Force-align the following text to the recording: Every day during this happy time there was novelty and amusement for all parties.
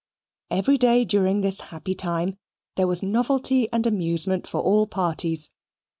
Every 0.49 0.79
day 0.79 1.05
during 1.05 1.41
this 1.41 1.61
happy 1.61 1.93
time 1.93 2.39
there 2.75 2.87
was 2.87 3.03
novelty 3.03 3.69
and 3.71 3.85
amusement 3.85 4.47
for 4.47 4.59
all 4.59 4.87
parties. 4.87 5.51